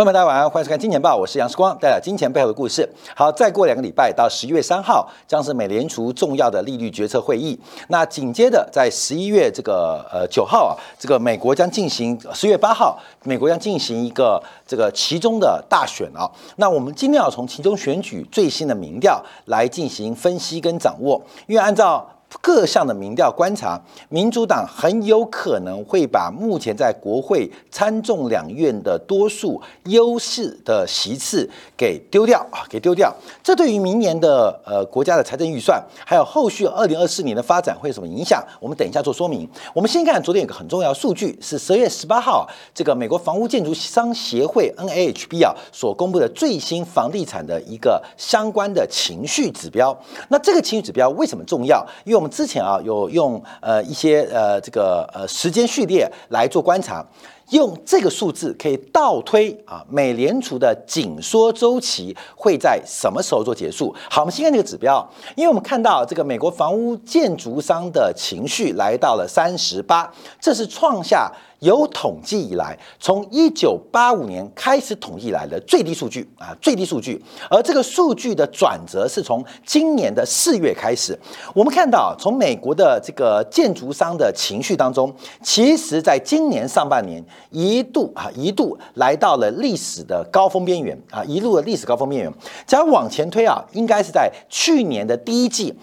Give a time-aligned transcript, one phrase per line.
[0.00, 2.88] 朋友们，大家晚上，欢迎收看《金钱报》，我是杨世光，带来金钱背后的故事。
[3.14, 7.60] 好，再过两个礼拜到十一月三号，将是美联储重要的利率决策会议。
[7.88, 16.24] 那紧接着在十一月这个呃九号啊，这个美国将进行十月八号，美国将进行一个这个其中的大选啊。
[16.56, 22.08] 那我们今天要从其中选举最新的民调来进行分析跟掌握，因为按照
[22.40, 33.12] 各项的民调观察，民主党很有可能会把目前在国会参众两院的多数优势的席次给丢掉啊，给丢掉。
[33.42, 38.42] 这对于明年的呃国家的财政预算，还有后续二零二四年的发展会有什么影响？
[38.60, 39.48] 我们等一下做说明。
[39.74, 49.96] 我们先看昨天有个很重要数据，是十月十八号这个美国房屋建筑商协会 NAHB 啊所公布的最新房地产的一个相关的情绪指标。
[50.28, 51.84] 那这个情绪指标为什么重要？
[52.04, 57.02] 因为我们之前啊有用呃一些呃这个呃时间序列来做观察，
[57.50, 63.94] 用这个数字可以倒推啊美联储的紧缩周期会在什么时候做结束？
[64.08, 70.10] 好，我们先看这个指标，因为我们看到这个美国房屋建筑商的情绪来到了三十八，
[70.40, 71.30] 这是创下。
[71.60, 77.22] 有统计以来，从一九八五年开始统计来的最低数据啊，最低数据。
[77.50, 81.14] 而这个数据的转折是从今年的四月开始。
[81.52, 92.32] 我们看到，从美国的这个建筑商的情绪当中，其实在今年上半年一度啊一度来到了历史的高峰边缘啊，一路的历史高峰边缘。
[92.66, 95.74] 假如往前推啊，应该是在去年的第一季。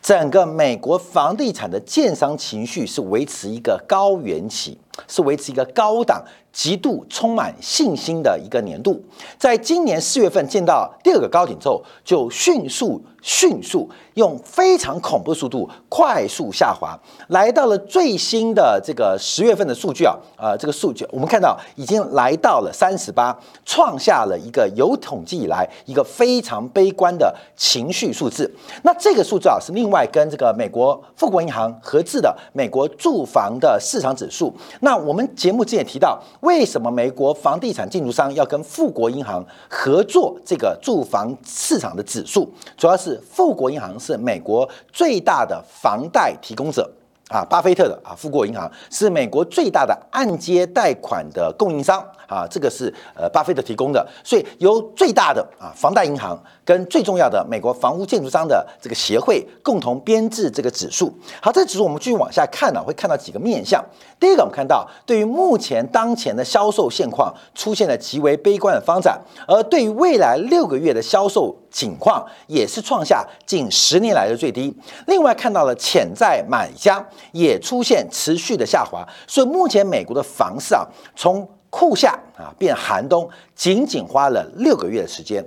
[0.00, 4.76] 整个美国房地产的建商情绪是维持一个高原期，
[5.08, 6.22] 是维持一个高档。
[6.52, 9.02] 极度充满信心的一个年度，
[9.38, 16.94] 在今年四月份见到第二个高点之后，就迅速迅速用非常恐怖的速度快速下滑，
[17.28, 23.34] 来到了最新的这个十月份的数据啊，呃，这个数据我们看到已经来到了三十八，
[23.64, 28.54] 创下了一个有统计以来一个非常悲观的情绪数字。
[28.82, 34.54] 那这个数字啊，是另外跟这个美国富国银行合制的美国住房的市场指数。
[34.84, 36.20] 那我们节目之前也提到。
[36.40, 42.48] 为什么美国房地产建筑商要跟富国银行合作这个住房市场的指数？
[42.76, 46.90] 主要是富国银行是美国最大的房贷提供者
[47.32, 51.98] 啊，巴菲特的啊，富国银行是美国最大的按揭贷款的供应商
[52.28, 56.38] 啊，这个是呃巴菲特提供的，所以由最大的啊房贷银行。
[56.64, 61.12] 跟最重要的美国房屋建筑商的这个协会共同编制这个指数。
[61.40, 63.84] 好，这指数我们继续往下看呢，会看到几个面向。
[64.20, 74.72] 第一个，我们看到对于目前当前的销售现况出现了极为悲观的发展，而对于未来六个月的销售情况也是创下近十年来的最低。
[75.08, 80.84] 另外，看到了潜在买家也出现持续的下滑，所以目前美国的房市啊，
[81.14, 85.44] 从酷夏啊变寒冬，仅仅花了六个月的时间。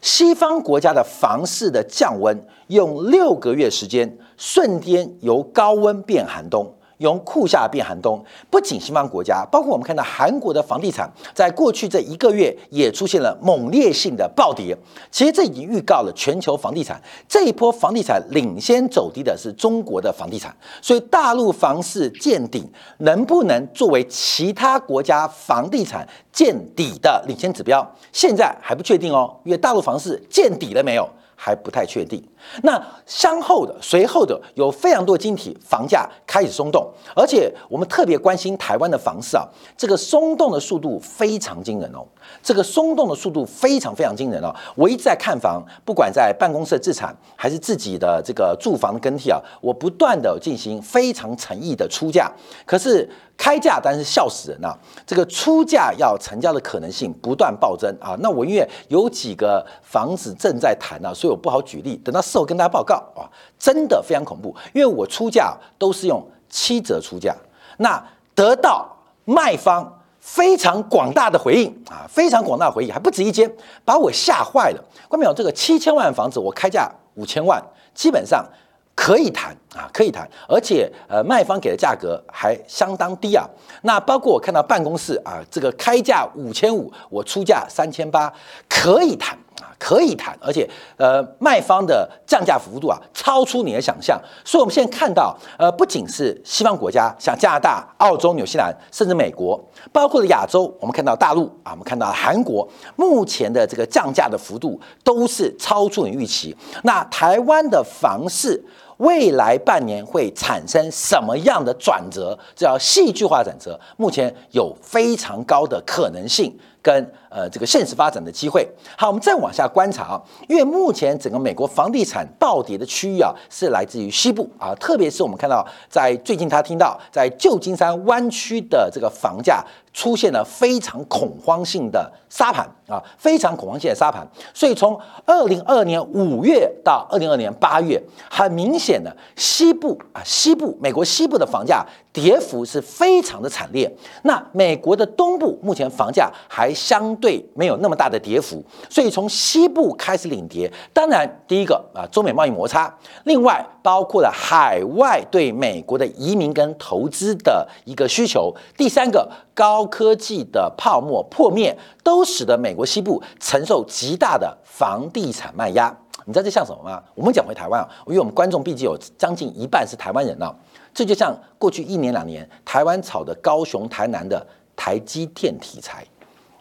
[0.00, 6.74] 西方国家的房市的降温，用六个月时间，瞬间由高温变寒冬。
[7.00, 14.76] 由酷夏变寒冬，不仅西方国家，包括我们看到韩国的房地产，在过去这一个月也出现了猛烈性的暴跌。
[15.10, 31.08] 其实这已经预告了全球房地产这一波房地产领先走低的是中国的房地产，所以大陆房市见顶能不能作为其他国家房地产见底的领先指标，现在还不确定哦，因为大陆房市见底了没有？
[31.42, 32.22] 还不太确定。
[32.62, 36.86] 那相后的、随后的有非常多晶体房价开始松动，
[37.16, 42.04] 而且我们特别关心台湾的房市啊，这个松动的速度非常惊人哦，
[42.42, 44.54] 这个松动的速度非常非常惊人哦。
[44.74, 52.30] 我一直在看房，不管在办公室自产还是自己的这个住房的更替啊，我不断的进行非常诚意的出价，
[52.66, 53.08] 可是。
[53.42, 54.76] 开价，但是笑死人啊！
[55.06, 58.14] 这个出价要成交的可能性不断暴增啊！
[58.18, 61.96] 那我因为有几个房子正在谈啊，所以我不好举例。
[62.04, 63.24] 等到事后跟大家报告啊，
[63.58, 67.34] 真的非常恐怖，因为我出价都是用七折出价，
[67.78, 67.98] 那
[68.34, 68.86] 得到
[69.24, 73.50] 卖方非常广大的回应啊，非常广大的回应，还不止一间，
[73.86, 74.84] 把我吓坏了。
[75.08, 75.32] 关没有？
[75.32, 77.58] 这个七千万房子，我开价五千万，
[77.94, 78.44] 基本上。
[78.92, 83.48] 可以谈啊，可以谈，而且呃，卖方给的价格还相当低啊。
[83.82, 88.32] 那包括我看到办公室啊，这个开价五千五，我出价三千八，
[88.68, 89.70] 可以谈啊。
[89.78, 90.68] 可以谈，而且
[90.98, 94.20] 呃，卖方的降价幅度啊，超出你的想象。
[94.44, 99.58] 所以，我们现在看到，呃，不仅是西方国家，像加拿大、澳洲、纽西兰，甚至美国，
[99.90, 106.54] 包括了亚洲，我们看到大陆啊，我们看到韩国，目前的这个降价的幅度都是超出你预期。
[106.82, 108.62] 那台湾的房市
[109.00, 112.38] 未来半年会产生什么样的转折？
[112.54, 116.58] 这叫戏剧化转折，目前有非常高的可能性。
[116.82, 118.66] 跟呃这个现实发展的机会。
[118.96, 129.64] 好，我们再往下观察啊，因为目前整个美国房地产暴跌的区域啊，是来自于西部啊，特别是我们看到在最近他听到在旧金山湾区的这个房价。
[129.92, 134.24] 出现了非常恐慌性的沙盘啊，非常恐慌性的沙盘。
[134.54, 138.00] 所以从二零二二年五月到二零二年八月，
[138.30, 143.90] 很明显的西部啊，西部美国西部的房价跌幅是非常的惨烈。
[144.22, 150.70] 那美国的东部目前房价还相对没有那么大的跌幅，所以从西部开始领跌。
[150.92, 152.92] 当然，第一个啊，中美贸易摩擦，
[153.24, 158.54] 另外包括了海外对美国的移民跟投资的一个需求。
[158.76, 159.30] 第三个。
[159.52, 165.94] 高科技的泡沫破灭，都使得美国西部承受极大的房地产卖压。
[166.24, 167.02] 你知道这像什么吗？
[167.14, 170.50] 我们讲回台湾啊，因为我们观众毕竟有将近一半是台湾人呢。
[170.92, 176.04] 这就像过去一年两年台湾炒的高雄、台南的台积电题材，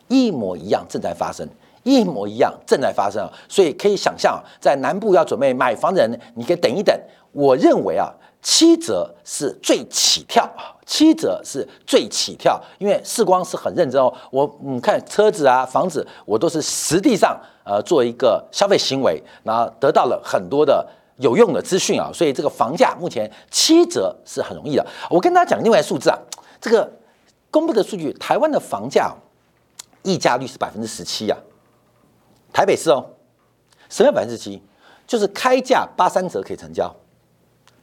[0.07, 1.47] 一模一样正在发生，
[1.83, 3.29] 一模一样正在发生。
[3.47, 6.97] 所以可以想象，在南部要准备买房的人，你可以等一等。
[7.31, 8.13] 我认为啊。
[8.41, 10.49] 七折是最起跳，
[10.85, 14.13] 七折是最起跳，因为世光是很认真哦。
[14.31, 20.87] 我嗯看车子啊、房子，我都是实际上呃做一个消费行为，然后得到了很多的
[21.19, 22.11] 有用的资讯啊。
[22.13, 24.85] 所以这个房价目前七折是很容易的。
[25.09, 26.17] 我跟大家讲另外数字啊，
[26.59, 26.91] 这个
[27.49, 29.13] 公布的数据，台湾的房价
[30.03, 31.37] 溢价率是百分之十七呀，
[32.51, 33.05] 台北市哦，
[33.87, 34.61] 什么百分之七？
[35.07, 36.93] 就是开价八三折可以成交。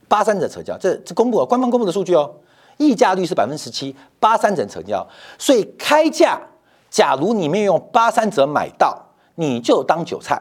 [0.08, 2.32] 八三折成交，这这公布了官方公布的数据哦，
[2.76, 5.04] 溢价率是百分之十七，八三折成交，
[5.36, 6.40] 所以开价，
[6.88, 8.96] 假如你没有用八三折买到，
[9.34, 10.38] 你就当韭菜；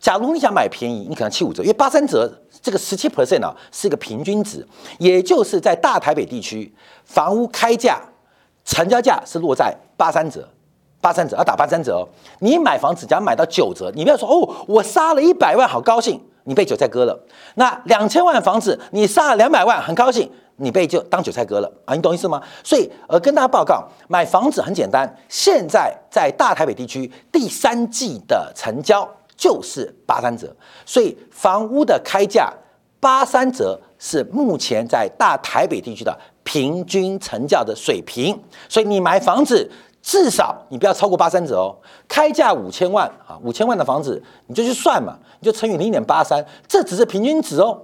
[0.00, 2.32] 假如你想买便宜，你可能七五折，因为八三折
[2.62, 4.66] 这个十七 percent 啊是一个平均值，
[4.98, 6.74] 也就是在大台北地区
[7.04, 8.00] 房屋开价
[8.64, 10.48] 成交价是落在八三折，
[11.00, 12.08] 八三折要打八三折哦，
[12.38, 16.20] 你买房子只要买到九折，你不要说哦，我杀了一百万，好高兴。
[16.44, 17.16] 你被韭菜割了，
[17.56, 22.42] 那两千万房子你杀了两百万，很高兴，你被就当韭菜割了啊，你懂意思吗？
[22.64, 29.06] 所以呃，跟大家报告，买房子很简单，现在在大台北地区第三季的成交
[29.40, 30.54] 就是八三折，
[30.84, 32.52] 所以房屋的开价
[33.00, 36.14] 八三折是目前在大台北地区的
[36.44, 38.38] 平均成交的水平，
[38.68, 39.70] 所以你买房子。
[40.02, 41.76] 至少你不要超过八三折哦，
[42.08, 47.78] 开价五千万啊，五千万的房子你就去算嘛，你就乘以零点八三，这只是平均值哦，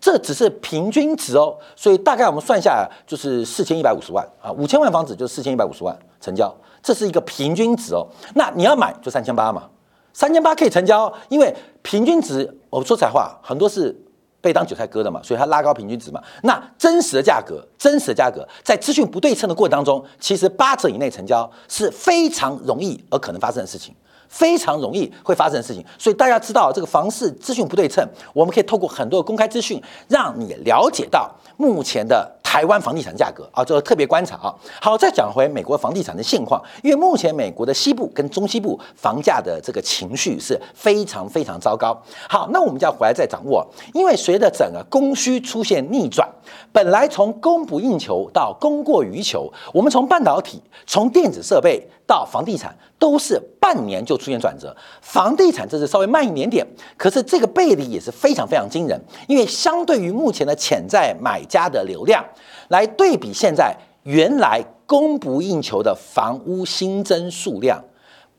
[0.00, 6.50] 这只是平均值哦，所以大概我们算下来就是四千一百五十万啊，五千万房子就是四千一百五十万成交，
[6.82, 8.06] 这是一个平均值哦。
[8.34, 9.68] 那你要买就三千八嘛，
[10.12, 13.94] 三千八可以成交，因为平均值，我说实话，很多是。
[14.42, 16.18] 被当韭菜割的嘛，所以它拉高平均值嘛。
[16.44, 23.94] 那真实的价格，真实的价格，在资讯不对称的过程当中，其实八折以内成交是非常容易而可能发生的事情，
[24.30, 25.84] 非常容易会发生的事情。
[25.98, 28.02] 所以大家知道这个房市资讯不对称，
[28.32, 29.78] 我们可以透过很多公开资讯，
[30.08, 32.39] 让你了解到目前的。
[32.50, 34.52] 台湾房地产价格啊，这个特别观察啊。
[34.80, 41.96] 好，再讲回美国房地产的现况，因为目前美国的西部跟中西部房价的这个情绪是非常非常糟糕。
[42.28, 43.64] 好，那我们就要回来再掌握，
[43.94, 46.28] 因为随着整个供需出现逆转，
[46.72, 54.76] 本来从供不应求到供过于求，我们从半导体、从电子设备到房地产，都是半年就出现转折。
[55.00, 62.24] 房地产这是稍微慢一点点，可是这个背离也是非常非常惊人，因为相对于目前的潜在买家的流量。
[62.70, 67.84] 来对比现在原来供不应求的房屋新增数量，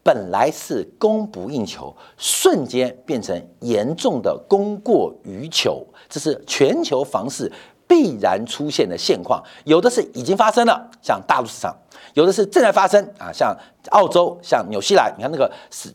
[0.03, 7.49] 本来是供不应求，瞬间变成严重的供过于求，这是全球房市
[7.91, 9.43] 必然出现的现况。
[9.65, 11.75] 有的是已经发生了，像大陆市场。
[12.13, 13.55] 有的是正在发生啊，像
[13.89, 15.49] 澳洲、像纽西兰，你看那个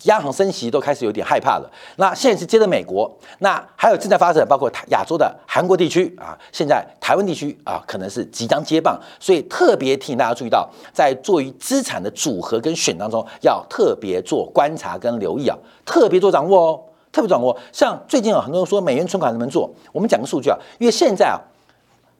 [0.04, 1.70] 央行升息都开始有点害怕了。
[1.96, 17.58] 那现在是接着美国，那还有正在发生，包括亚洲的韩国地区啊，现在台湾地区啊，可能是即将接棒，所以特别提醒大家注意到，在做于资产的组合跟选当中，要特别做观察跟留意啊，特别做掌握哦，特别掌握。
[17.72, 21.40] 像最近有很多人说美元存款能不能做，我们讲个数据啊，因为现在啊，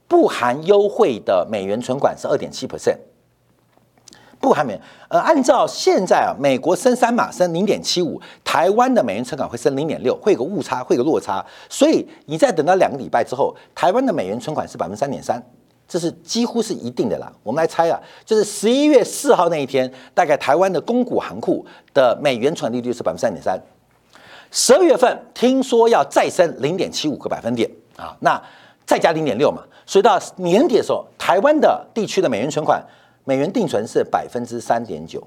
[0.09, 2.99] 不含优惠的美元存款是二点七 percent。
[4.39, 15.43] 不还没，呃，按照现在啊，美国升三码升零点七五，台湾的美元存款会升零点六，会有个误差，会有个落差，所以你再等到两个礼拜之后，台湾的美元存款是百分之三点三，
[15.89, 17.33] 这是几乎是一定的啦。
[17.43, 23.59] 我们来猜啊，就是十一月四号那一天，大概台湾的公股行库的美元存利率是百分之三点三，
[24.51, 28.41] 十二月份听说要再升零点七五个百分点啊，那
[28.87, 32.83] 再加零点六嘛，所以到年底的时候，台湾的地区的美元存款。
[33.29, 35.21] 美元定存是百分之三点九，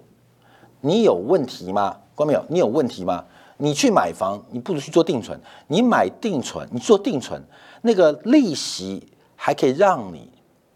[0.79, 1.97] 你有问题吗？
[2.15, 2.41] 关没有？
[2.47, 3.25] 你有问题吗？
[3.57, 5.37] 你去买房，你不如去做定存。
[5.67, 7.43] 你买定存，你做定存，
[7.81, 10.31] 那个利息还可以让你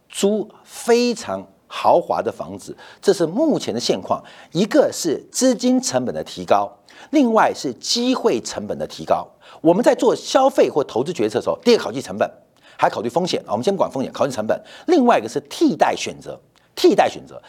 [0.10, 2.76] 租非常豪华的房子。
[3.02, 4.22] 这是目前的现况。
[4.52, 6.70] 一个是资金成本的提高，
[7.12, 9.26] 另外是机会成本的提高。
[9.62, 12.30] 我们在做消费或投资决策的时候，第一个考虑成本，
[12.78, 13.44] 还考虑风险。
[13.48, 14.60] 我们先不管风险，考虑成本。
[14.88, 16.40] 另外一个是替代选择，
[16.76, 17.42] 替代选择，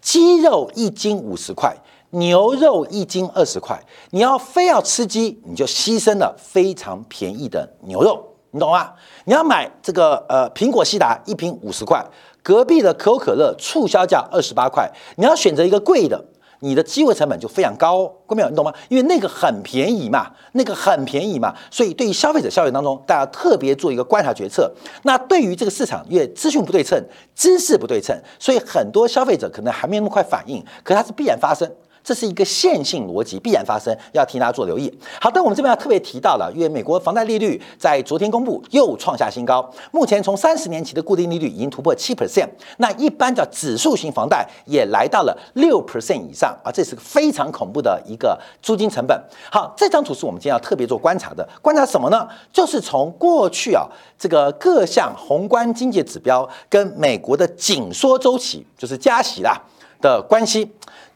[0.00, 1.76] 鸡肉一斤五十块。
[2.12, 8.20] 牛肉一斤二十块，你要非要吃鸡，你就牺牲了非常便宜的牛肉，
[8.50, 8.94] 你懂吗？
[9.26, 12.04] 你要买这个呃苹果西达一瓶五十块，
[12.42, 16.20] 隔壁的可口可乐促销价二十八块，你要选择一个贵的。
[16.60, 18.72] 你的机会成本就非常高，各位，你懂吗？
[18.88, 24.70] 因为那个很便宜嘛，那个很便宜嘛，所以对于消费者消费当中，大家特别做一个观察决策。
[25.02, 27.02] 那对于这个市场，因为资讯不对称，
[27.34, 31.70] 知识不对称，所以很多消费者可能还没那么快反应，可它是必然发生。
[32.02, 34.92] 这是一个线性逻辑，必然发生，要替大家做留意。
[35.20, 49.22] 好的，我们这边要特别提到了，因为美国房贷利率在昨天公布又创下新高，目前从三十年期的固定利率已经突破七 percent，那一般叫指数型房贷也来到了六 percent 以上啊，这是个非常恐怖的一个租金成本。
[49.50, 52.28] 好，这张图是我们今天要特别做观察的，观察什么呢？
[52.52, 53.86] 就是从过去啊
[54.18, 59.60] 这个各项宏观经济指标跟美国的紧缩周期，就是加息啦
[60.00, 60.70] 的关系。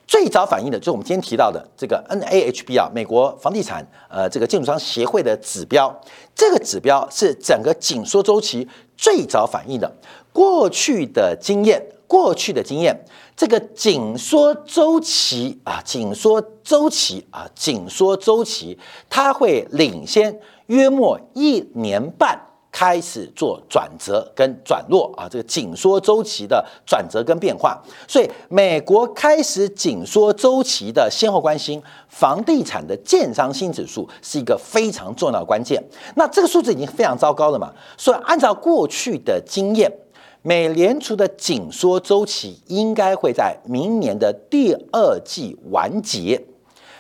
[0.06, 5.94] 最早反映的就是我们今天提到的这个 NAHB 啊，美国房地产呃这个建筑商协会的指标，
[6.34, 9.90] 这个指标是整个紧缩周期最早反映的。
[10.32, 13.04] 过去的经验，过去的经验，
[13.36, 22.40] 这个紧缩周期啊，紧缩周期啊，紧缩周期，它会领先约莫一年半。
[22.76, 35.80] 开始做转折跟转弱啊，这个紧缩周期的转折跟变化，所以美国开始紧缩周期的先后关系，房地产的建商新指数是一个非常重要的关键。
[36.16, 37.72] 那这个数字已经非常糟糕了嘛？
[37.96, 39.88] 所以按照过去的经验，
[40.42, 46.44] 美联储的紧缩周期应该会在明年的第二季完结。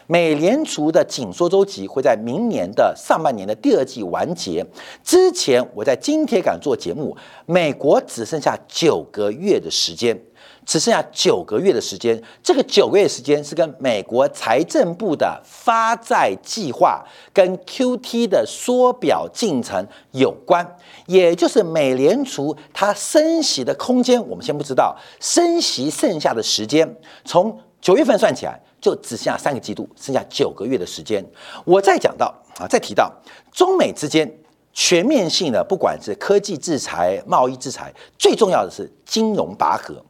[0.06, 4.64] 美联储的紧缩周期会在明年的上半年的第二季完结。
[5.02, 10.18] 之前我在金铁杆做节目，美国只剩下九个月的时间，
[10.66, 12.22] 只剩下九个月的时间。
[12.42, 28.60] 这个九个月时间是跟美国财政部的发债计划跟 QT 的缩表进程有关，也就是美联储它升息的空间，我们先不知道升息剩下的时间，从九月份算起来。
[28.84, 31.24] 就只剩下三个季度，剩下九个月的时间。
[31.64, 32.26] 我再讲到
[32.58, 33.10] 啊，再提到
[33.50, 34.30] 中美之间
[34.74, 40.04] 全面性的，不管是科技制裁、贸易制裁，最重要的是金融拔河。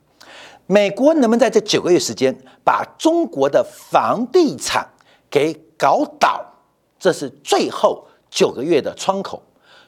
[0.67, 4.85] 美国能不能在这九个月时间把中国的房地产
[5.31, 6.45] 给搞倒？
[6.99, 9.41] 这是最后九个月的窗口。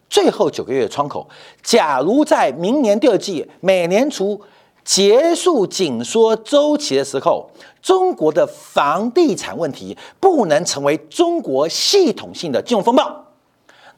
[0.08, 1.28] 最后九个月的窗口，
[1.60, 4.40] 假如在明年第二季，美联储。
[4.86, 7.50] 结束紧缩周期的时候，
[7.82, 13.26] 中国的房地产问题不能成为中国系统性的金融风暴，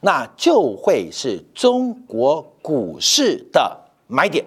[0.01, 3.77] 那就会是中国股市的
[4.07, 4.43] 买点。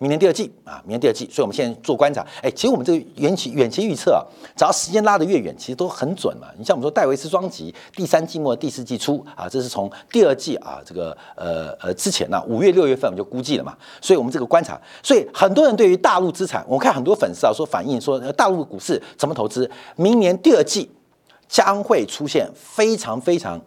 [0.00, 2.26] 明年第二季啊，明年第二季，所以我们现在做观察。
[2.42, 4.24] 哎，其实我们这个远期远期预测啊，
[4.56, 6.48] 只要时间拉得越远，其实都很准嘛。
[6.56, 13.76] 你像我们说戴维斯双极，第三季末第四季初啊，这是从第二季啊这个呃呃之前呢，五月六月份我们就估计了嘛。
[14.00, 20.90] 所以我们这个观察，所以很多人对于大陆资产，我看很多粉丝啊说反映说大陆股市怎么投资，明年第二季
[21.46, 23.60] 将会出现非常非常。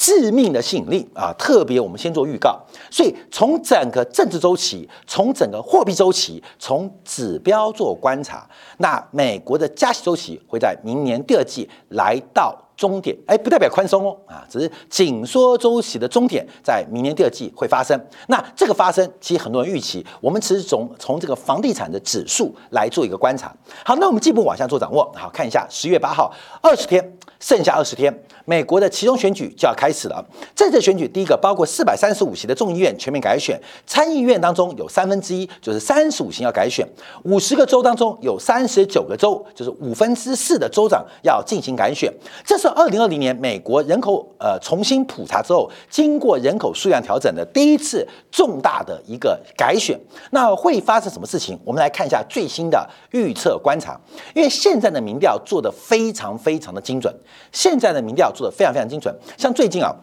[0.00, 1.30] 致命的吸引力啊！
[1.38, 2.58] 特别我们先做预告，
[2.90, 12.56] 所以从整个政治周期，从整个货币周期，从指标做观察，那美国的加息周期会在明年第二季来到。
[12.80, 18.00] 终点哎，不代表宽松哦啊，只是紧缩周期的终点在明年第二季会发生。
[18.28, 23.54] 那这个发生，其实很多人预期，我们只是从从这个房地产的指数来做一个观察。
[23.84, 25.12] 好，那我们进一步往下做掌握。
[25.14, 26.32] 好，看一下十月八号
[26.62, 28.10] 二十天，剩下二十天，
[28.46, 30.24] 美国的其中选举就要开始了。
[30.56, 36.88] 这次选举第一个包括四百三十五席的众议院全面改选，参议院当中有三分之一就是三十五席要改选，
[37.24, 42.10] 五十个州当中有三十九个州就是五分之四的州长要进行改选。
[42.42, 49.98] 这是二零二零年美国人口呃重新普查之后，经过人口数量调整的第一次重大的一个改选，
[50.30, 51.58] 那会发生什么事情？
[51.64, 53.98] 我们来看一下最新的预测观察。
[54.34, 57.14] 因为现在的民调做得非常非常的精准，
[57.52, 59.14] 现在的民调做得非常非常精准。
[59.36, 59.94] 像最近啊，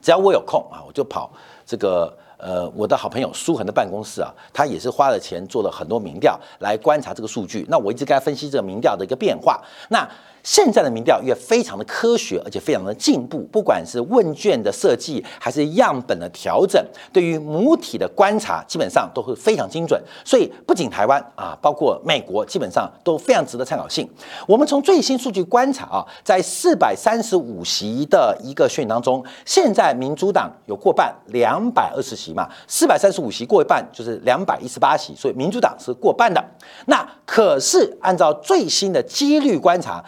[0.00, 1.30] 只要我有空啊，我就跑
[1.64, 7.64] 这个呃，我的好朋友苏恒的办公室啊，他也是花了钱做了很多民调来观察这个数据。
[7.68, 9.60] 那我一直跟他分析这个民调的一个变化。
[9.88, 10.06] 那
[10.46, 13.40] 现在的民调也非常的科学，而且非常的进步。
[13.50, 16.80] 不管是问卷的设计，还是样本的调整，
[17.12, 20.00] 对于母体的观察，基本上都会非常精准。
[20.24, 24.08] 所以不仅台湾啊，包括美国，基本上都非常值得参考性。
[24.46, 36.40] 我们从最新数据观察啊，在四百三十五席的一个选举当中，现在民主党有过半，两百二十席嘛，四百三十五席过一半就是两百一十八席，所以民主党是过半的。
[36.84, 40.04] 那可是按照最新的几率观察。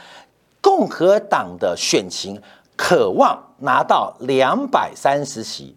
[0.61, 2.41] 共和党的选情
[2.77, 5.77] 渴望拿到两百三十席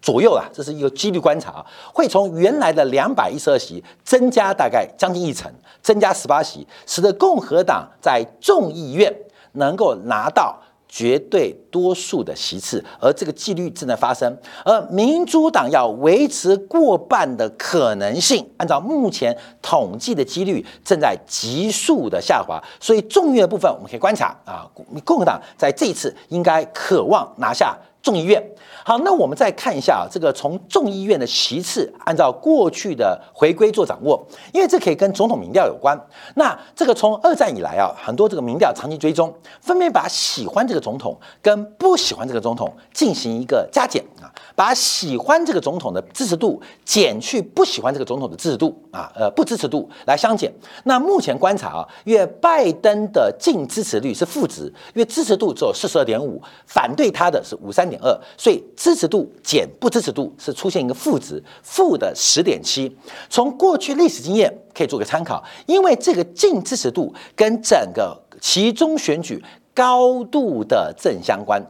[0.00, 1.64] 左右啦，这是一个几率观察，
[1.94, 9.14] 会从原来的两百一十二席增加大概将近一成，增加十八席，使得共和党在众议院
[9.52, 10.58] 能够拿到。
[10.94, 24.68] 绝对多数的席次，而这个几率正在发生，而民主党要维持过半的可能性，按照目前统计的几率正在急速的下滑，所以众议院部分我们可以观察啊，
[25.02, 27.74] 共和党在这一次应该渴望拿下。
[28.02, 28.44] 众议院，
[28.84, 34.20] 好，那我们再看一下啊，这个从众议院的席次，按照过去的回归做掌握，
[34.52, 35.98] 因为这可以跟总统民调有关。
[36.34, 44.26] 那这个从二战以来啊，很多这个民调长期追踪，分别把喜欢这个总统跟不喜欢这个总统进行一个加减啊，
[44.62, 50.52] 把喜欢这个总统的支持度减去不喜欢这个总统的支持度啊，呃，不支持度来相减。
[50.84, 57.82] 那目前观察啊，因为拜登的净支持率是负值，因为支持度只有四十二点五，反对他的是五三。
[57.90, 62.96] 点二，所以支持度减不支持度是出现一个负值，负的十点七。
[63.28, 71.60] 从过去历史经验可以做个参考，因为这个净支持度跟整个其中选举高度的正相关，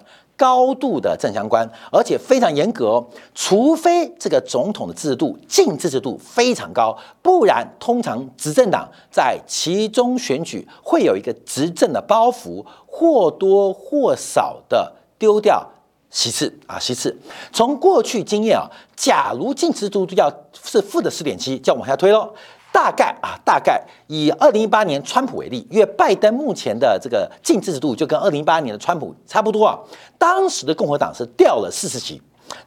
[0.43, 3.01] 高度的正相关，而且非常严格。
[3.33, 15.65] 除非这个总统的制度净支持度非常高，不然通常执政党在其中选举会有一个执政的包袱，或多或少的丢掉。
[16.11, 17.17] 其次啊，其次，
[17.53, 20.29] 从过去经验啊，假如净支持度要
[20.61, 22.35] 是负的四点七，就要往下推喽。
[22.73, 29.79] 大概啊，大概以二零一八年川普为例，因为拜登目前的这个净支持度就跟二零一八年的川普差不多啊。
[30.19, 32.21] 当时的共和党是掉了四十席，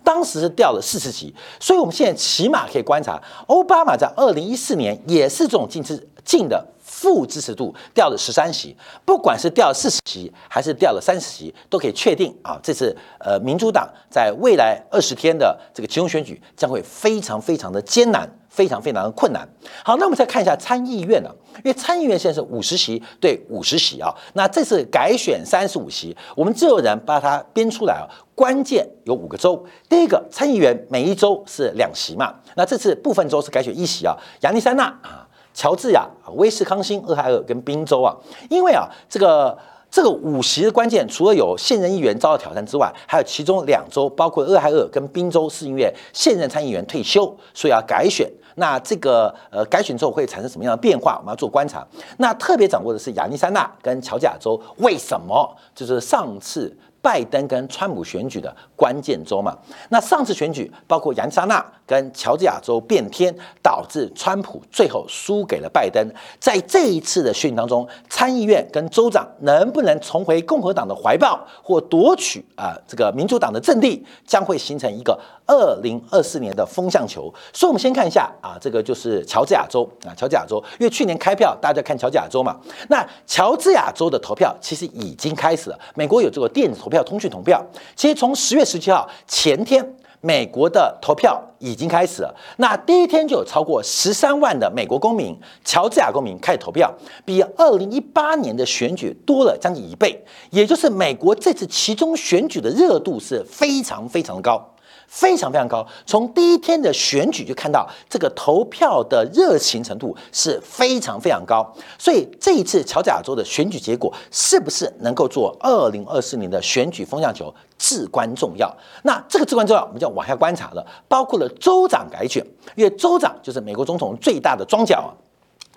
[0.03, 6.65] 当时是掉了四十席，所以我们现在起码可以观察，奥巴马在二零一四年也是这种净支净的。
[6.87, 19.45] 负支持度掉了十三席，不管是掉四十席还是掉了三十席，都可以确定啊，这次呃民主党在未来二十天的这个集中选举将会非常非常的艰难，非常非常的困难。
[19.83, 35.27] 好，那我们再看一下参议院呢，因为参议院现在是五十席对五十席啊，那这次改选三十五席，我们自由人把它编出来啊，关键有五个州，第一个参议员每一州是两席嘛，那这次部分州是改选一席啊，亚利桑那啊。
[35.57, 38.13] 乔治亚、威斯康星、俄亥俄跟宾州啊，
[38.49, 39.57] 因为啊，这个
[39.89, 48.29] 这个五席的关键，除了有现任议员遭到挑战之外，还有其中两州，包括俄亥俄跟宾州，是因为现任参议员退休，所以要改选。
[48.55, 51.17] 那这个呃改选之后会产生什么样的变化？
[51.19, 51.85] 我们要做观察。
[52.17, 55.55] 那特别掌握的是亚利桑那跟乔治亚州，为什么？
[55.73, 56.75] 就是上次。
[57.05, 59.55] 拜登跟川普选举的关键州嘛，
[59.89, 66.03] 那上次选举包括亚利桑那跟乔治亚州变天，导致川普最后输给了拜登。
[66.39, 75.15] 在这一次的选举当中，参议院跟州长能不能重回共和党的怀抱，或夺取啊这个民主党的阵地，将会形成一个
[75.45, 77.33] 二零二四年的风向球。
[77.53, 82.57] 所以，我们先看一下啊，这个就是乔治亚州啊，乔治亚州，因为去年开票大家看乔治亚州嘛，
[82.89, 86.95] 那乔治亚州的投票其实已经开始了，美国有这个电子投票。
[87.05, 87.63] 通讯投票，
[87.95, 92.35] 其实从十月十七号前天，美国的投票已经开始了。
[92.57, 96.91] 那第一天就有超过十三万的美国公民、乔治亚公民开始投票，
[97.23, 100.19] 比二零一八年的选举多了将近一倍。
[100.49, 104.67] 也就是美国这次其中选举的热度是非常非常的高。
[105.07, 111.65] 非常非常高，从第一天的选举就看到这个投票的热情程度是非常非常高，
[111.97, 118.73] 所以这一次乔治亚州的选举结果是不是能够做二零二四年的选举风向球至关重要。
[119.03, 125.13] 那这个至关重要，我们就要往下观察了，包括了州长改选，因为州长就是美国总统最大的庄脚。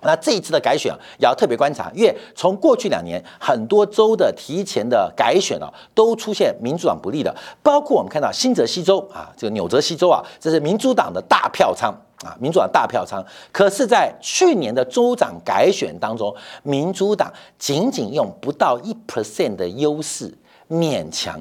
[0.02, 11.92] 那这一次的改选，也要特别观察，因为从过去两年很多州的提前的改选啊，都出现民主党不利的，包括我们看到新泽西州啊，这个纽泽西州啊，这是民主党的大票仓
[12.24, 13.24] 啊，民主党大票仓。
[13.52, 20.32] 可是，在去年的州长改选当中，民主党仅仅用不到一 percent 的优势
[20.68, 21.40] 勉强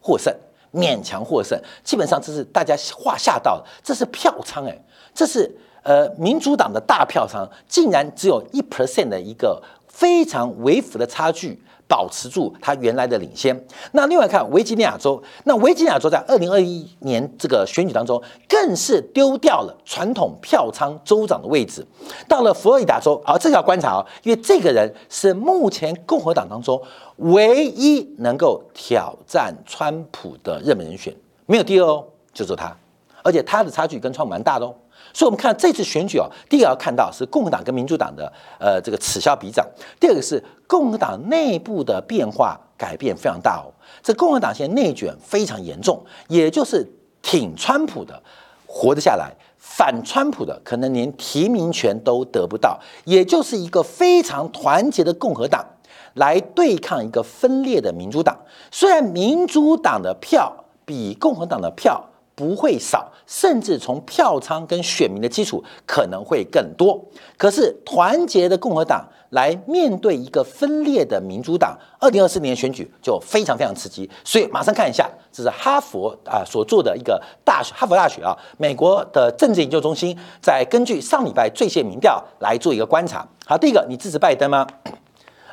[0.00, 0.32] 获胜。
[0.70, 4.78] 勉强获胜，基本上这是大家话吓到了，这是票仓哎，
[5.14, 5.50] 这是
[5.88, 11.58] 呃民主党的大票仓，竟然只有一 percent 的一个非常微幅的差距。
[11.90, 13.58] 保持住它原来的领先。
[13.92, 21.82] 那另外看维吉尼亚州，那维吉尼亚州在二零二一年这个选举当中，更是丢掉了传统票仓州长的位置。
[22.28, 26.78] 到了佛罗里达州，啊，这个要观察哦，因为这个人是目前共和党当中
[27.16, 32.76] 唯一能够挑战川普的热门人选，没有第二哦，就是他，
[33.24, 34.74] 而且他的差距跟川普蛮大的哦。
[35.12, 38.30] 所以，我们看这次选举啊，第一个要看到是共和党跟民主党的
[38.60, 39.64] 呃这个此消彼长；
[39.98, 43.72] 第二个是共和党内部的变化改变非常大哦。
[44.02, 46.86] 这共和党现在内卷非常严重，也就是
[47.20, 48.22] 挺川普的
[48.66, 55.66] 活得下来，反川普的可能连提名权都得不到，也就是一个非常团结的共和党
[56.14, 58.36] 来对抗一个分裂的民主党。
[58.70, 62.04] 虽然民主党的票比共和党的票。
[62.38, 67.00] 不会少，甚至从票仓跟选民的基础可能会更多。
[67.36, 74.08] 可是团结的共和党来面对一个分裂的民主党，二零二四年选举就非常非常刺激。
[74.24, 83.28] 所以马上看一下，这是哈佛啊所做的一个大学，哈佛大学啊，美国的政治研究中心在根据上礼拜最新民调来做一个观察。
[83.44, 84.66] 好，第一个，你支持拜登吗？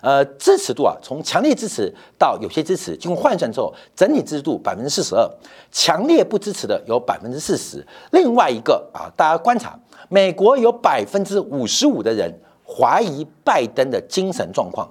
[0.05, 5.27] 呃，支持度啊，从强烈支持到有些支持，经过换算之后，整体支持度百分之四十二，
[5.71, 7.83] 强烈不支持的有百分之四十。
[8.11, 12.31] 另外一个啊，大家观察，美国有百分之五十五的人
[12.63, 14.87] 怀疑拜登的精神状况，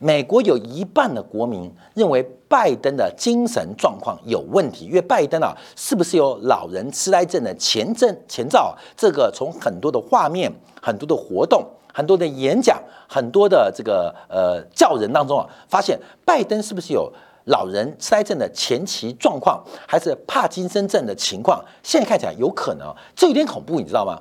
[0.00, 8.76] 美国有一半的国民认为拜登的精神状况有问题，因为拜登啊，是不是有老人痴呆症的前症前兆？
[8.96, 10.52] 这个从很多的画面、
[10.82, 11.64] 很多的活动。
[11.96, 12.78] 很多的演讲，
[13.08, 17.10] 很多的这个呃教人当中啊，发现拜登是不是有
[17.44, 21.64] 老人痴呆症的前期状况，还是帕金森症的情况？
[21.82, 24.20] 现在看起来有可能，这有点恐怖，你知道吗？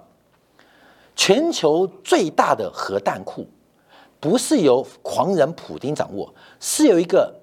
[1.18, 3.46] 全球最大的核弹库
[4.22, 7.36] 不是由狂人普丁掌握，是由一个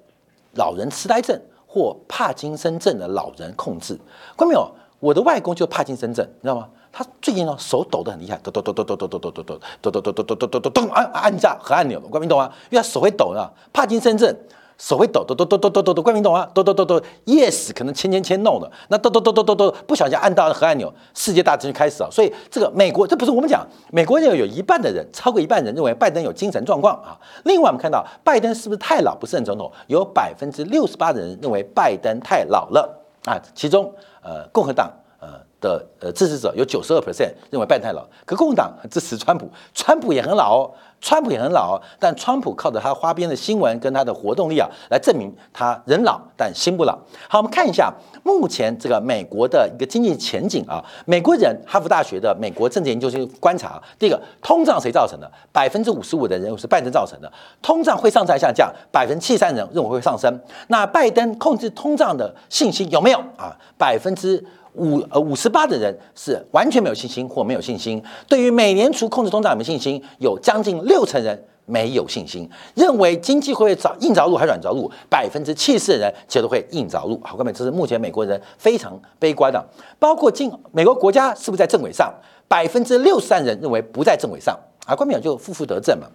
[0.55, 3.95] 老人痴呆症或帕金森症的老人控制。
[4.35, 4.75] 看到没有？
[5.03, 6.69] 我的外公就帕金森症，你知道吗？
[6.93, 12.49] 他最近呢手抖得很厉害，抖抖抖抖抖抖抖抖抖抖抖抖抖抖抖抖抖抖抖按按下和按钮，冠明懂吗？
[12.71, 14.33] 因为他手会抖啊，帕金森症
[14.79, 16.49] 手会抖抖抖抖抖抖抖抖，冠明懂吗？
[16.55, 22.09] 抖抖抖抖，yes 可能签签签 no 的，那抖抖抖抖抖抖不小心按到核按钮，世界大战就开始了。
[22.09, 27.19] 所以这个美国这不是我们讲，美国人有一半的人，超过一半人认为拜登有精神状况啊。
[27.43, 29.69] 另外我们看到拜登是不是太老不是任总统？
[29.89, 35.41] 有百分之六十八的人认为拜登太老了啊，其中呃共和党呃。
[35.63, 46.97] 的呃支持者有九十二 percent 认为拜登太老，可共和党支持川普，川普也很老哦，川普也很老，但川普靠着他花边的新闻跟他的活动力啊，来证明他人老但心不老。
[47.29, 55.29] 好，我们看一下目前这个美国的一个经济前景啊，美国人哈佛大学的美国政治研究所观察，第一个通胀谁造成的？
[55.51, 58.73] 百分之五十五的人是拜登造成的，通胀会上涨下降？
[58.93, 60.41] 百分之七三的人认为会上升。
[60.69, 63.57] 那拜登控制通胀的信心有没有啊？
[63.77, 64.43] 百分之
[64.75, 70.03] 五呃五十八的人是完全没有信心或没有信心，对于美联储控制通胀有没有信心？
[70.19, 74.91] 有将近六成人没有信心，认为经济会着硬着陆还是软着陆？
[75.11, 77.21] 百分之七十的人其实都会硬着陆。
[77.23, 79.65] 好，各位，这是目前美国人非常悲观的，
[79.99, 82.13] 包括进美国国家是不是在正轨上？
[82.49, 84.59] 百分之六十三人认为不在正轨上。
[84.87, 86.07] 啊，关淼就负负得正嘛。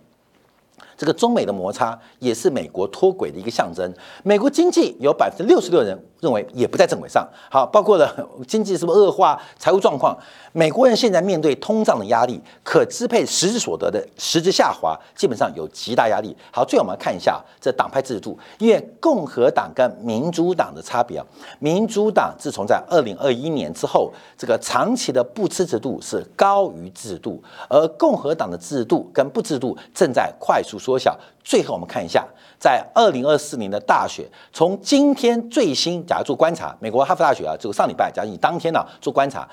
[0.97, 3.93] 这个中美的摩擦也是美国脱轨的一个象征。
[4.23, 7.25] 美国经济有百分之六十六人认为也不在正轨上。
[7.51, 10.17] 好，包括了 经济是不是恶化，财务状况。
[10.51, 16.35] 美国人现在面对通胀的压力，可支配实质所得的实质下滑，基本上有极大压力。
[16.51, 21.25] 好，最后我们来看一下这党派制度，因为共和党跟民主党的差别啊，
[21.59, 31.17] 民主党自从在二零二一年之后，这个长期的不支持度是高于制度，而共和党的制度跟不制度正在快速缩小。
[31.43, 32.25] 最后我们看一下，
[32.57, 39.45] 在二零二四年的大选，从今天最新，假如做观察，美国哈佛大学啊，这个上礼拜，假如你当天呢做观察。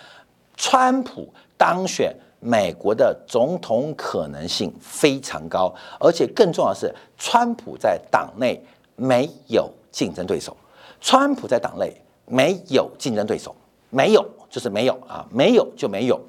[0.56, 8.62] 川普当选美国的总统可能性非常高，而且更重要的是，川普在党内
[8.94, 10.56] 没有竞争对手。
[11.00, 11.92] 川普在党内
[12.26, 13.52] 没有竞争对手，
[13.90, 16.20] 没有就是没有啊，没有就没有。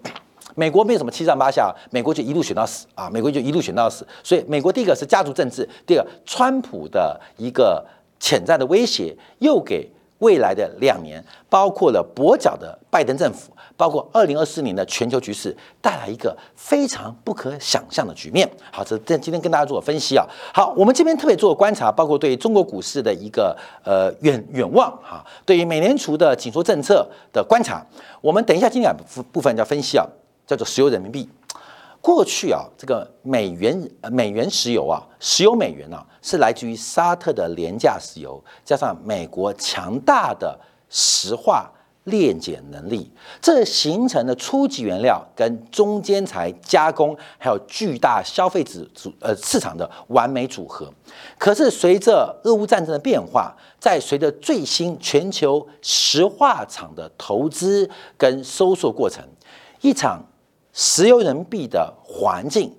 [0.55, 4.07] 美国没有什么七上八下，美国就一路选到死啊，美国就一路选到死。
[4.23, 7.85] 所以，美国第一个是家族政治，第二，川普的一个
[8.19, 9.89] 潜在的威胁，又给
[10.19, 18.49] 未来的两年，包括了跛脚的拜登政府，包括二零二四年的全球局势，带来一个非常不可想象的局面。
[18.71, 20.25] 好，这这今天跟大家做分析啊。
[20.53, 27.85] 好，我们这边特别做观察，包括对中国股市的一个呃远远望哈，对于美联储的紧缩政策的观察，
[28.21, 30.07] 我们等一下今天部部分要分析啊，
[30.45, 31.29] 叫做石油人民币。
[32.01, 40.55] 过去啊，这个美元美元石油啊，石油美元啊，是来自于沙特的廉价石油，加上美国强大的
[40.87, 41.67] 石化
[42.03, 50.87] 炼碱能力，这形成的初级原料跟中间材加工，还有巨大消费者组呃市场的完美组合。
[51.39, 59.27] 可是随着俄乌战争的变化，在随着最新全球石化厂的投资跟收缩过程，
[59.81, 60.23] 一场。
[60.77, 62.69] 石油人民币的环境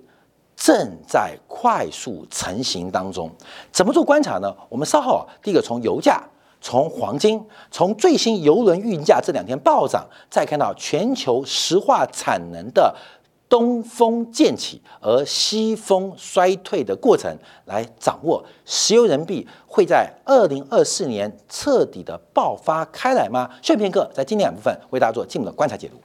[0.55, 3.27] 正在快速成型当中，
[3.71, 4.55] 怎么做观察呢？
[4.69, 6.23] 我们稍后啊，第一个从油价、
[6.61, 12.95] 从黄金、从最新油轮运价这两天暴涨，再看到全球石化产能的
[13.49, 23.49] 东风渐起而西风衰退的过程，来掌握石油人民币会在二零二四年彻底的爆发开来吗？
[23.63, 25.97] 休片刻，在今天两部分为大家做进一步的观察解读。